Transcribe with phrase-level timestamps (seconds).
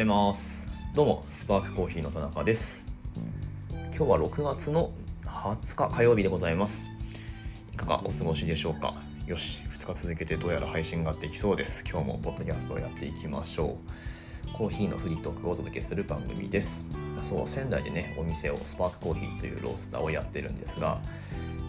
[0.00, 0.66] めます。
[0.94, 2.86] どうもスパークコーヒーの田中です。
[3.94, 4.92] 今日は6月の
[5.26, 6.88] 20日火曜日でございます。
[7.74, 8.94] いかがお過ごしでしょうか？
[9.26, 11.84] よし2日続けてどうやら配信ができそうです。
[11.86, 13.76] 今日もポッドキャストをやっていきましょ
[14.46, 14.52] う。
[14.54, 16.86] コーヒーのフリートークをお届けする番組です。
[17.20, 20.98] そう仙台でねお店をスパークコーヒーというロースターをやってるんですが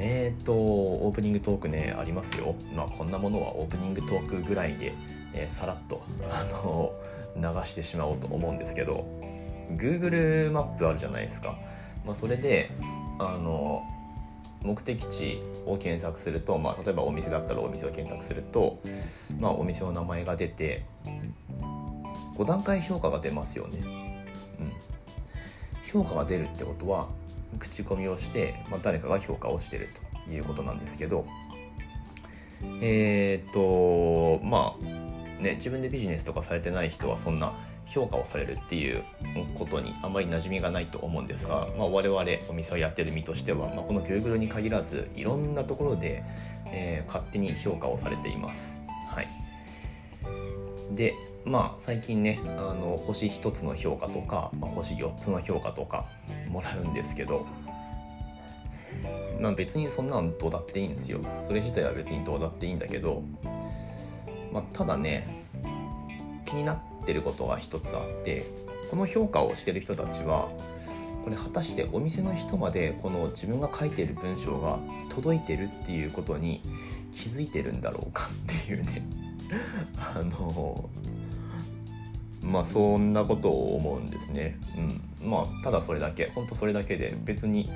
[0.00, 2.56] えっ、ー、とオープニングトークねありますよ。
[2.74, 4.94] まあこんなものはオープニングトークぐらいで、
[5.36, 6.92] えー、さらっとあの
[7.36, 9.06] 流してしまおうと思うんですけど
[9.72, 11.58] Google マップあるじゃないですか、
[12.04, 12.70] まあ、それで
[13.18, 13.82] あの
[14.62, 18.80] 目的地を検索すると、まあ、例えばお店だったらお店を検索すると、
[19.38, 20.84] まあ、お店の名前が出て
[22.36, 23.78] 5段階評価が出ますよね。
[24.60, 24.72] うん、
[25.90, 27.08] 評価が出るってことは
[27.58, 29.88] 口コミをして、まあ、誰かが評価をしてる
[30.24, 31.26] ということなんですけど
[32.80, 37.52] えっ、とまあね、自分でビジネスとかされてない人はそんな
[37.84, 39.04] 評価をされるっていう
[39.54, 46.24] ことにあまり馴染みがないと思うんですが、まあ、我々お店をやってる身としては、まあ、この Google に限らずいろんなところで、
[46.66, 48.82] えー、勝手に評価をされています。
[49.08, 49.28] はい、
[50.92, 51.14] で
[51.44, 56.06] まあ最近ねあの星1つの評価とか、まあ、星4つの評価とか
[56.48, 57.46] もらうんですけど
[59.40, 63.22] まあ別にそんなのどうだっていいんですよそれ自体は別にどうだっていいんだけど
[64.56, 65.44] まあ、ただね
[66.46, 68.46] 気になってることが一つあって
[68.90, 70.48] この評価をしてる人たちは
[71.24, 74.78] これ果たしてお店の人までこの自分が書いてる文章が
[75.10, 76.62] 届いてるっていうことに
[77.12, 79.06] 気づいてるんだろうかっていうね。
[79.98, 80.88] あの
[82.40, 84.58] まあそんなことを思うんですね。
[85.22, 86.28] うん、まあただそれだけ。
[86.28, 87.70] ほんとそれだけで別に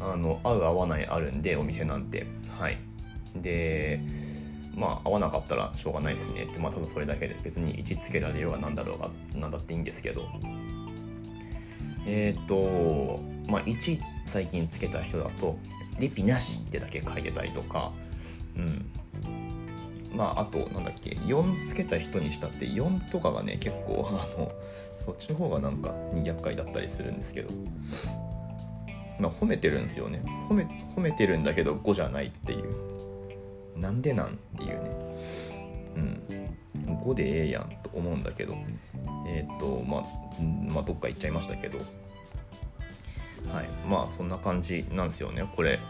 [0.00, 2.26] あの合う合わないあるんでお店なんて。
[2.58, 2.78] はい。
[3.34, 4.00] で
[4.74, 10.28] まあ合わなかったらしょうがないですねってまあただそれだけで別に位置つけられようが何だろうが何だっていいんですけど。
[12.04, 15.56] えっ、ー、とまあ1最近つけた人だと
[16.00, 17.92] 「リピなし」ってだけ書いてたりとか
[18.56, 18.86] うん。
[20.14, 24.52] まああとなんだっけ4つけた人にしたって4とかがね結構あの
[24.98, 27.50] そっちの方がなんか厄介だったりするんですけど。
[29.18, 30.22] まあ褒めてるんですよね。
[30.48, 30.64] 褒め
[30.96, 32.74] 褒めてるんだけど5じゃないっていう。
[33.82, 34.90] なんでなんっていうね。
[35.96, 36.96] うん。
[37.02, 38.56] 5でええやんと思うんだけど。
[39.26, 40.02] えっ、とまあ
[40.72, 41.78] まあどっか行っちゃいましたけど。
[43.52, 43.68] はい。
[43.88, 45.80] まあそんな感じなんですよねこれ。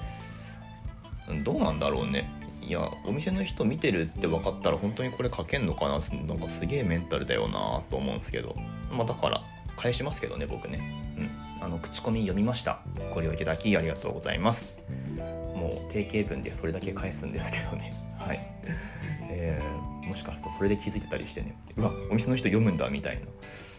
[1.44, 2.30] どうなんだろうね。
[2.62, 6.00] いやお店の人見てるって分かったら本当にこれ書けんのかな。
[6.26, 8.56] なんかすげえメンタルだよなと思うんですけど。
[8.90, 9.42] まあだから
[9.76, 10.80] 返しますけどね僕ね。
[11.18, 11.30] うん。
[11.62, 12.80] あの口コミ読みました。
[13.12, 14.81] ご利用いただきありがとうございます。
[15.92, 17.92] 定型文でそれだけ返すんですけどね。
[18.18, 18.40] はい、
[19.30, 21.56] えー、もしかするとそれで気づいてたりしてね。
[21.76, 23.20] うわお店の人読むんだみたい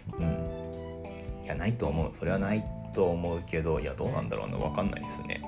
[0.09, 0.17] な。
[0.17, 1.43] うん。
[1.43, 2.09] いやないと思う。
[2.13, 2.63] それはない
[2.93, 4.57] と思うけどいやどうなんだろうな。
[4.57, 5.41] 分かんないですね。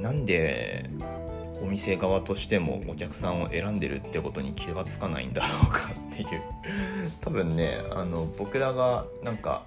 [0.00, 0.88] なんで
[1.62, 6.28] お店側としてもお客さんを選んでるってことに気がつかないんだろうかっていう。
[7.20, 9.64] 多分ねあの僕らがなんか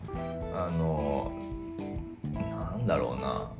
[0.53, 1.31] あの
[2.51, 3.51] なんだろうな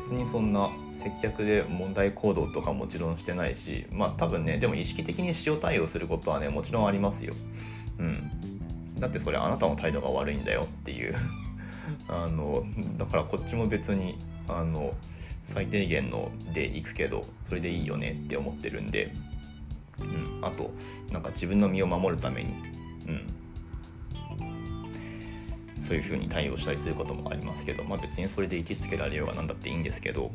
[0.00, 7.34] 別にそんな接客で問題行動とかもちろんしてないしまあ多分ねでも意識的に塩対応することはねもちろんありますよ。
[7.98, 8.30] うん、
[8.96, 11.14] だってそれあなたの態度が悪いんだよっていう。
[12.08, 12.64] あの
[12.96, 14.16] だからこっちも別に
[14.48, 14.94] あの
[15.44, 19.12] 最低限ので行くけどそれでいいよねって思ってるんで、
[19.98, 20.70] うん、あと
[21.12, 22.52] なんか自分の身を守るために、
[23.08, 23.39] うん、
[25.90, 30.30] そういう風に対応したりすることもありますけど、まあ、別にそれで行きつけられようが何だっていいんですけど、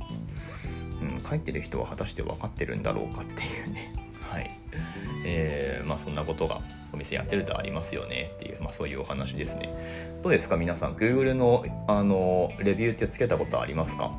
[1.02, 3.94] うん、書いてる人は果たして分かってるんだろうかっていうね。
[4.30, 4.52] はい。
[5.24, 6.60] えー、まあそんなことが
[6.92, 9.70] お店やってるとありますよねっていう、まあ、そういうお話ですね。
[10.24, 10.58] どうですか？
[10.58, 14.12] 皆さん Google のあのレビューってつけたことありますか？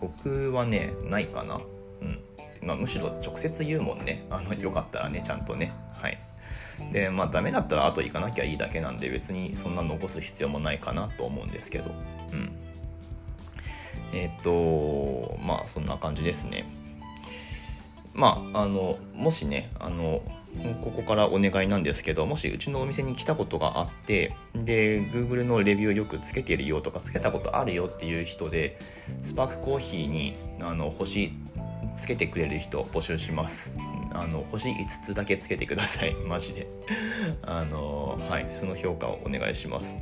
[0.00, 1.60] 僕はねないかな。
[2.00, 2.20] うん。
[2.62, 4.24] まあ、むしろ直接言うもんね。
[4.30, 5.72] あのよかったらねちゃんとね。
[5.94, 6.16] はい
[6.92, 11.90] でまあダメだったら後行かなきゃいいだけなんで別にそんな残す必要もないかなと思うんですけど。
[12.32, 12.52] うん。
[14.14, 16.66] えっ、とまあそんな感じですね。
[18.14, 20.22] まああのもしねあの
[20.82, 28.78] ここからお願いなんですけどもしうちのお店に来たことがあってで Google のレビューよくつけてるよとかつけたことあるよっていう人で
[29.22, 31.32] スパークコーヒーにあの星
[31.96, 33.74] つけてくれる人募集します。
[34.14, 36.14] あの星5つだけつけてください。
[36.26, 36.66] マジで。
[37.42, 38.48] あのはい。
[38.52, 39.96] その評価をお願いします。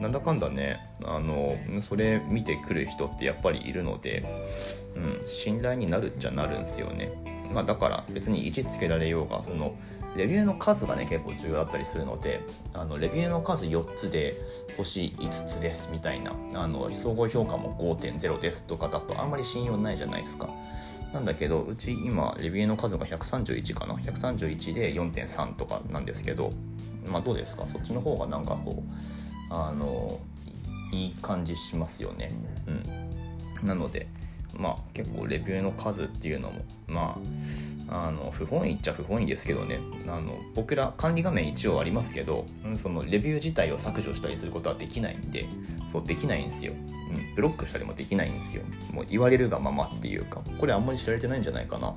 [0.00, 4.24] なんだかんだねあのそれ見てくる人ってやっぱりいるので、
[4.96, 7.10] うん、信頼になるっちゃなるんですよね、
[7.52, 9.74] まあ、だから別に1つけられようがその
[10.16, 12.40] レビューの数がね結構重要だったりするので
[12.74, 14.34] あのレビューの数4つで
[14.76, 20.48] 星5つですみたいなあの総合評価も5.0ですとかだとあんまり信用ないじゃないですか。
[21.12, 26.52] なんだけどうち今レビューの数が131かな131で4.3とかなんですけど
[27.06, 27.66] まあどうですか？
[27.66, 28.82] そっちの方がなんかこ
[29.50, 30.18] うあの
[30.92, 32.30] いい感じしますよね。
[33.62, 34.06] うん、なので
[34.56, 37.18] まあ結構レビューの数っていうのもま
[37.88, 39.80] ああの不本意っちゃ不本意ですけどね。
[40.06, 42.46] あの僕ら管理画面一応ありますけど
[42.76, 45.46] そのレビュー自体を削除したりすることはできないんで
[45.86, 46.76] そうできないんですよ、う
[47.18, 48.62] ん、ブロックしたりもできないんですよ。
[48.92, 51.94] もう言われるがままっていうかこれあんまり知られてないんじゃないかな。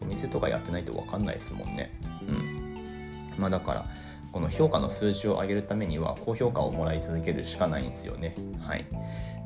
[0.00, 1.96] お店とかやってないと分かんないですもんね。
[2.28, 3.38] うん。
[3.38, 3.86] まあだから
[4.32, 8.34] この評価の数字を上げるためには高評価をもらい続けるしかないんですよね。
[8.60, 8.86] はい。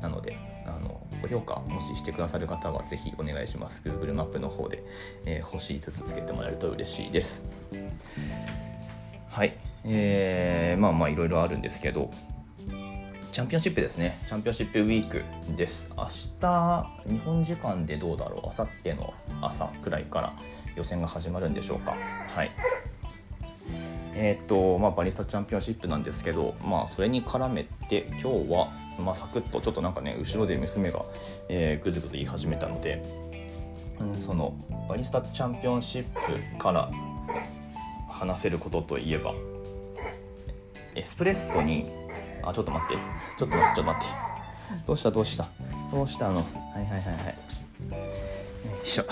[0.01, 3.81] なので、あの高評価もししてくださる方はぜひお願いします。
[3.87, 4.83] Google マップの方で、
[5.25, 7.43] えー、星5つつけてもらえると嬉しいです。
[9.29, 9.55] はい。
[9.85, 12.09] えー、まあまあいろいろあるんですけど、
[13.31, 14.17] チャンピオンシップですね。
[14.27, 15.23] チャンピオンシップウィーク
[15.55, 15.89] です。
[15.95, 16.05] 明
[16.39, 18.49] 日、日本時間でどうだろう？
[18.49, 20.33] あさっての朝くらいから
[20.75, 21.95] 予選が始まるんでしょうか？
[22.35, 22.51] はい。
[24.19, 31.05] えーとまあ、バリスタチャンピオンシップなんですけど、まあ、それに絡めて今日は、まあ、サクッとちょっとなんかね後ろで娘が、
[31.49, 33.03] えー、ぐずぐず言い始めたので、
[33.99, 34.55] うん、その
[34.89, 36.89] バリスタチャンピオンシップから
[38.09, 39.35] 話せることといえば
[40.95, 41.85] エスプレッソに
[42.41, 42.95] あちょっと待って。
[43.37, 44.15] ちょっと待ってちょっと待って。
[44.87, 45.47] どうしたどうした？
[45.91, 46.37] どうしたの？
[46.37, 47.05] はいはいはいはい。
[47.05, 47.13] よ
[48.83, 49.05] いしょ。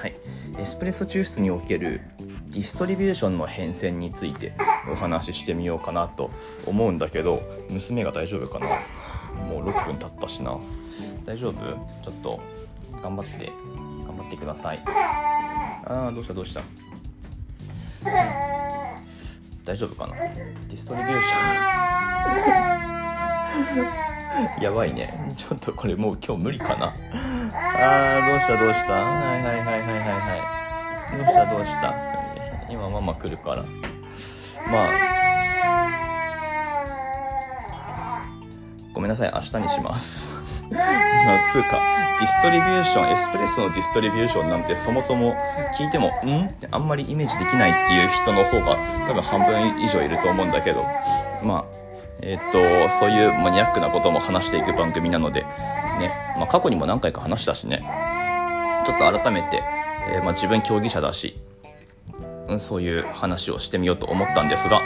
[0.00, 0.14] はい
[0.60, 4.52] エスプレッソ抽出におけるディストリビューションの変遷について
[4.92, 6.30] お話ししてみようかなと
[6.66, 8.66] 思うんだけど娘が大丈夫かな？
[9.46, 10.58] もう6分経ったしな。
[11.24, 11.54] 大丈夫？
[12.02, 12.40] ちょっと
[13.02, 13.50] 頑張って
[14.06, 14.82] 頑張ってください。
[14.84, 16.34] ああどうした？
[16.34, 16.60] どうした？
[19.64, 20.14] 大丈夫かな？
[20.14, 24.09] ディストリビューション。
[24.60, 25.32] やばいね。
[25.36, 26.94] ちょっとこれもう今日無理かな。
[27.52, 28.56] あーどうした？
[28.56, 28.92] どうした？
[28.92, 29.00] は
[29.36, 30.36] いはいはいはいはいは
[31.14, 31.18] い。
[31.18, 31.46] どうした？
[31.46, 31.94] どうした？
[32.70, 33.62] 今ママ来るから。
[33.62, 33.64] ま
[34.84, 34.88] あ。
[38.92, 39.32] ごめんなさい。
[39.34, 40.34] 明日にします。
[41.50, 41.80] つうか
[42.20, 45.34] ディストリビューションエスプレッソのディストリビューションなんてそもそも
[45.76, 46.46] 聞いてもん？
[46.46, 48.76] ってあんまりイメージできないっていう人の方が
[49.08, 50.84] 多分半分以上いると思うんだけど。
[51.42, 51.89] まあ
[52.22, 55.48] えっ、とそういうマニアックなことも話していく番組なのでね、
[56.36, 57.84] まあ、過去にも何回か話したしね。
[58.84, 59.62] ちょっと改めて、
[60.12, 61.36] えー、まあ、自分競技者だし
[62.48, 64.80] うんそういう話をしてみようと思ったんですが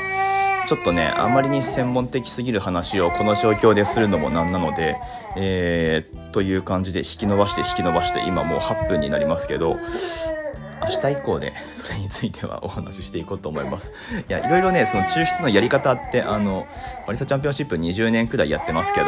[0.66, 4.96] ちょっとねあまりに専門的すぎる話をこの状況でするのもなんなので、
[5.36, 9.76] えー、という感じで引き伸ばして引き伸ばして今もう8分になりますけど
[10.84, 13.92] 明日以降で それについてはお話ししていこうと思います。
[14.28, 16.66] いや、いろいろね、その抽出のやり方って、あの、
[17.06, 19.06] バリスタチャンピオンシップ20年くらいやってますけど、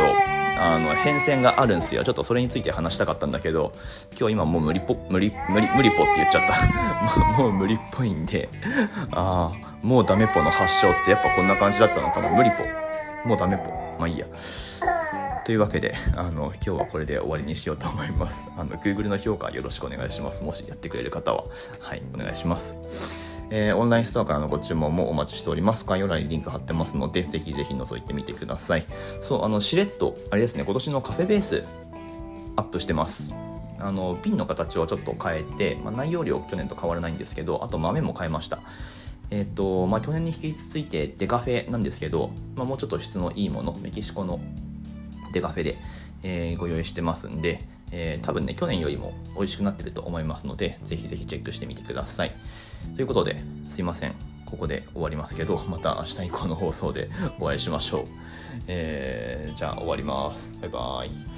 [0.59, 2.05] あの、変遷があるんですよ。
[2.05, 3.73] ちょっとそれについて話したかったんだけど、
[4.19, 7.37] 今日今もう無理ぽ、無理、無理、無理ぽって言っちゃった。
[7.39, 8.49] もう無理っぽいんで、
[9.13, 12.31] ああ、もうダメぽの発祥ってやっぱこんな感じだったのかな。
[12.31, 13.29] 無理ぽ。
[13.29, 13.65] もうダメぽ。
[13.99, 14.27] まあいいや。
[15.47, 21.45] というわけであの今日はこれで終わりにしようと思いますあの Google の評価よろしくお願いしますもしやってくれる方は
[21.79, 22.77] はいお願いします
[23.51, 25.87] えー、オンラインストアからのご注文もお待ちしております。
[25.87, 28.85] 概要欄にリンク貼ってますので、ぜひぜひ覗いてみてください。
[29.21, 31.63] そう、あの、しれっと、あれですね、今年のカフェベース、
[32.57, 33.33] アップしてます。
[33.79, 38.59] あの、瓶の形をちょっと変えて、まあ、内容量去年と変わらないんですけど、あと豆も変えました。
[39.31, 44.41] えっ、ー、と、まあ、去年に引き続いてデカフェなんですけど、まあ、もうちょっと質のいいもの、メキシコの
[45.37, 45.77] デカフェで、
[46.23, 47.61] えー、ご用意してますんで、
[47.93, 52.33] えー、多分ね、去年よりも美味しくなってると思いますので、ぜひぜひチェックしてみてください。
[52.97, 53.37] ということで、
[53.69, 54.15] すいません。
[54.47, 58.05] ここで終わりますけど、また明日以降の放送でお会いしましょう。
[58.69, 60.53] えー、じゃあ終わります。
[60.61, 61.36] バイバーイ。